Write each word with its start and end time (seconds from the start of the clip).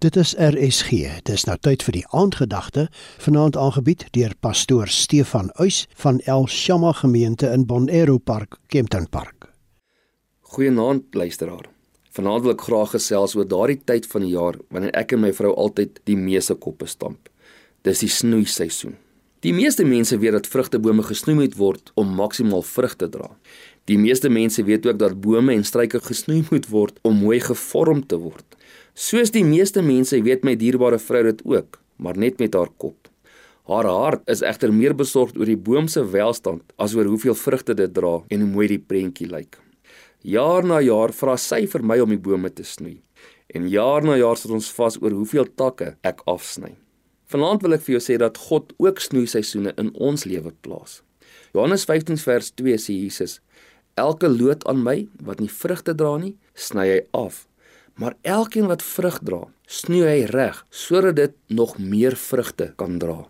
Dit 0.00 0.16
is 0.16 0.30
RSG. 0.38 1.20
Dis 1.28 1.42
nou 1.44 1.58
tyd 1.60 1.82
vir 1.84 1.92
die 1.92 2.06
aandgedagte, 2.16 2.86
vanaand 3.20 3.56
aangebied 3.60 4.06
deur 4.16 4.32
pastoor 4.40 4.88
Stefan 4.88 5.50
Uys 5.60 5.82
van 6.00 6.22
El 6.24 6.46
Shama 6.48 6.94
gemeente 7.02 7.50
in 7.52 7.66
Bonero 7.68 8.16
Park, 8.16 8.56
Kempton 8.72 9.04
Park. 9.12 9.50
Goeienaand 10.54 11.12
luisteraar. 11.12 11.68
Vanaand 12.16 12.46
wil 12.46 12.54
ek 12.54 12.64
graag 12.64 12.94
gesels 12.96 13.36
oor 13.36 13.44
daardie 13.44 13.76
tyd 13.84 14.08
van 14.08 14.24
die 14.24 14.32
jaar 14.32 14.56
wanneer 14.72 14.96
ek 14.96 15.12
en 15.12 15.20
my 15.26 15.34
vrou 15.36 15.52
altyd 15.52 16.00
die 16.08 16.16
meeste 16.16 16.56
koppe 16.56 16.88
stamp. 16.88 17.28
Dis 17.84 18.00
die 18.00 18.08
snoei 18.08 18.48
seisoen. 18.48 18.96
Die 19.40 19.54
meeste 19.56 19.86
mense 19.88 20.18
weet 20.20 20.34
dat 20.36 20.48
vrugtebome 20.52 21.00
gesnoei 21.00 21.38
moet 21.38 21.54
word 21.56 21.86
om 21.96 22.10
maksimaal 22.12 22.60
vrug 22.60 22.92
te 23.00 23.06
dra. 23.08 23.30
Die 23.88 23.96
meeste 23.96 24.28
mense 24.28 24.60
weet 24.66 24.84
ook 24.84 24.98
dat 25.00 25.14
bome 25.24 25.54
en 25.56 25.64
struike 25.64 25.96
gesnoei 26.04 26.42
moet 26.50 26.66
word 26.68 26.98
om 27.08 27.22
mooi 27.22 27.38
gevorm 27.40 28.02
te 28.04 28.18
word. 28.20 28.44
Soos 28.92 29.32
die 29.32 29.44
meeste 29.48 29.80
mense 29.80 30.20
weet 30.26 30.44
my 30.44 30.58
dierbare 30.60 30.98
vrou 31.00 31.22
dit 31.30 31.40
ook, 31.48 31.78
maar 31.96 32.20
net 32.20 32.36
met 32.36 32.58
haar 32.58 32.68
kop. 32.76 33.08
Haar 33.64 33.88
hart 33.88 34.28
is 34.28 34.44
egter 34.44 34.74
meer 34.76 34.92
besorgd 34.98 35.40
oor 35.40 35.48
die 35.48 35.56
boom 35.56 35.88
se 35.88 36.04
welstand 36.04 36.76
as 36.76 36.92
oor 36.98 37.08
hoeveel 37.08 37.38
vrugte 37.46 37.78
dit 37.80 37.96
dra 37.96 38.18
en 38.28 38.44
hoe 38.44 38.50
mooi 38.52 38.68
die 38.74 38.82
prentjie 38.92 39.30
lyk. 39.30 39.56
Jaar 40.20 40.68
na 40.68 40.82
jaar 40.84 41.16
vra 41.16 41.38
sy 41.40 41.64
vir 41.64 41.80
my 41.80 41.96
om 42.04 42.12
die 42.12 42.20
bome 42.20 42.52
te 42.52 42.68
snoei. 42.68 42.98
En 43.56 43.72
jaar 43.72 44.04
na 44.04 44.20
jaar 44.20 44.36
sit 44.36 44.52
ons 44.52 44.68
vas 44.76 45.00
oor 45.00 45.16
hoeveel 45.16 45.48
takke 45.56 45.94
ek 46.04 46.20
afsny. 46.28 46.76
Vanaand 47.30 47.62
wil 47.62 47.76
ek 47.76 47.84
vir 47.86 47.96
jou 47.96 48.02
sê 48.04 48.18
dat 48.18 48.40
God 48.48 48.72
ook 48.82 49.00
snoei 49.02 49.26
seisoene 49.30 49.74
in 49.78 49.92
ons 49.94 50.26
lewe 50.26 50.52
plaas. 50.64 51.00
Johannes 51.54 51.86
15 51.86 52.18
vers 52.24 52.50
2 52.58 52.78
sê 52.78 52.96
Jesus: 52.96 53.38
Elke 53.98 54.28
loot 54.30 54.66
aan 54.70 54.82
my 54.82 55.04
wat 55.22 55.40
nie 55.42 55.50
vrugte 55.50 55.94
dra 55.94 56.16
nie, 56.18 56.34
sny 56.54 56.88
hy 56.90 56.98
af 57.14 57.46
maar 58.00 58.16
elkeen 58.22 58.66
wat 58.66 58.82
vrug 58.82 59.18
dra, 59.28 59.42
snoei 59.68 60.06
hy 60.08 60.20
reg 60.32 60.62
sodat 60.72 61.18
dit 61.18 61.34
nog 61.52 61.76
meer 61.78 62.16
vrugte 62.16 62.70
kan 62.80 62.96
dra. 63.02 63.26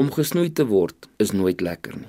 Om 0.00 0.08
gesnoei 0.14 0.48
te 0.56 0.64
word 0.70 1.10
is 1.20 1.34
nooit 1.36 1.60
lekker 1.60 1.98
nie. 1.98 2.08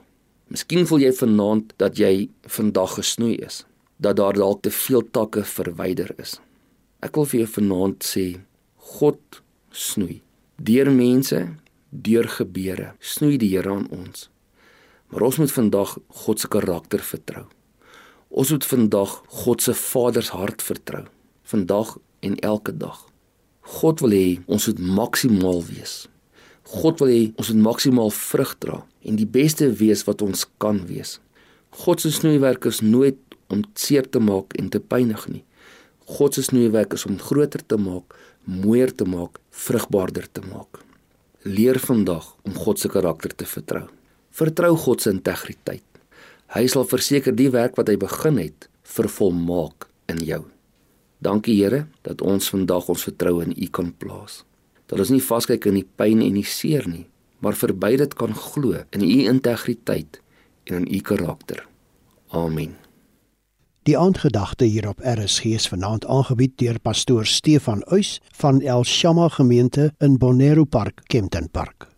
Miskien 0.52 0.88
voel 0.88 1.04
jy 1.04 1.12
vanaand 1.16 1.74
dat 1.84 2.00
jy 2.00 2.30
vandag 2.56 2.96
gesnoei 3.00 3.36
is, 3.44 3.66
dat 4.00 4.20
daar 4.20 4.40
dalk 4.40 4.64
te 4.64 4.72
veel 4.72 5.04
takke 5.16 5.44
verwyder 5.48 6.14
is. 6.16 6.38
Ek 7.04 7.20
wil 7.20 7.28
vir 7.28 7.44
jou 7.44 7.52
vanaand 7.58 8.08
sê, 8.08 8.26
God 8.96 9.42
snoei. 9.76 10.22
Deur 10.62 10.92
mense, 10.94 11.38
deur 11.90 12.28
gebeure, 12.30 12.92
snoei 13.00 13.38
die 13.42 13.48
Here 13.50 13.72
aan 13.72 13.88
ons. 13.90 14.28
Maar 15.10 15.24
ons 15.26 15.40
moet 15.42 15.52
vandag 15.52 15.96
God 16.22 16.40
se 16.44 16.50
karakter 16.54 17.02
vertrou. 17.02 17.48
Ons 18.30 18.52
moet 18.54 18.68
vandag 18.70 19.16
God 19.42 19.64
se 19.66 19.74
Vader 19.74 20.24
se 20.28 20.36
hart 20.38 20.62
vertrou 20.62 21.08
vandag 21.52 21.96
en 22.20 22.38
elke 22.46 22.76
dag. 22.78 23.00
God 23.80 24.04
wil 24.06 24.14
hê 24.14 24.28
ons 24.46 24.68
moet 24.70 24.84
maksimaal 25.02 25.64
wees. 25.72 25.96
God 26.78 27.02
wil 27.02 27.10
hê 27.10 27.22
ons 27.42 27.50
moet 27.52 27.66
maksimaal 27.72 28.14
vrug 28.20 28.54
dra 28.62 28.84
en 29.02 29.18
die 29.18 29.28
beste 29.40 29.72
wees 29.82 30.06
wat 30.06 30.22
ons 30.22 30.46
kan 30.62 30.84
wees. 30.92 31.18
God 31.84 32.06
se 32.06 32.14
snoeiwerk 32.14 32.70
is 32.70 32.84
nooit 32.86 33.18
om 33.50 33.66
seer 33.74 34.06
te 34.06 34.22
maak 34.22 34.54
en 34.62 34.70
te 34.70 34.80
pynig 34.80 35.26
nie. 35.32 35.44
God 36.12 36.36
se 36.36 36.44
snoeiwerk 36.44 36.94
is 36.98 37.06
om 37.08 37.20
groter 37.20 37.64
te 37.64 37.78
maak, 37.80 38.16
mooier 38.44 38.92
te 38.92 39.06
maak, 39.08 39.40
vrugbaarder 39.64 40.28
te 40.32 40.44
maak. 40.44 40.82
Leer 41.48 41.80
vandag 41.80 42.36
om 42.48 42.58
God 42.58 42.80
se 42.80 42.92
karakter 42.92 43.34
te 43.36 43.48
vertrou. 43.48 43.88
Vertrou 44.36 44.76
God 44.78 45.02
se 45.02 45.14
integriteit. 45.14 45.88
Hy 46.52 46.66
sal 46.68 46.84
verseker 46.88 47.36
die 47.36 47.50
werk 47.54 47.78
wat 47.80 47.88
hy 47.88 47.96
begin 48.00 48.42
het, 48.42 48.68
vervolmaak 48.84 49.88
in 50.12 50.20
jou. 50.28 50.44
Dankie 51.24 51.56
Here 51.62 51.86
dat 52.04 52.22
ons 52.26 52.50
vandag 52.52 52.90
ons 52.92 53.08
vertroue 53.08 53.46
in 53.48 53.56
U 53.56 53.72
kan 53.72 53.94
plaas. 53.94 54.42
Dat 54.92 55.00
ons 55.00 55.14
nie 55.14 55.24
vaskyk 55.24 55.70
in 55.70 55.80
die 55.80 55.88
pyn 55.88 56.20
en 56.26 56.36
die 56.36 56.48
seer 56.48 56.88
nie, 56.90 57.06
maar 57.40 57.56
verby 57.56 57.96
dit 58.02 58.16
kan 58.20 58.36
glo 58.36 58.84
in 58.92 59.06
U 59.08 59.18
integriteit 59.32 60.20
en 60.68 60.82
in 60.84 60.90
U 60.92 61.04
karakter. 61.06 61.64
Amen. 62.36 62.76
Die 63.90 63.98
aandgedagte 63.98 64.66
hier 64.66 64.88
op 64.88 65.00
RSG 65.02 65.46
is 65.58 65.68
vanaand 65.68 66.06
aangebied 66.06 66.52
deur 66.62 66.78
pastoor 66.80 67.26
Stefan 67.26 67.82
Uys 67.90 68.20
van 68.38 68.62
El 68.62 68.84
Shama 68.86 69.28
gemeente 69.28 69.94
in 69.98 70.18
Bonero 70.18 70.64
Park, 70.64 71.02
Kempton 71.08 71.50
Park. 71.50 71.91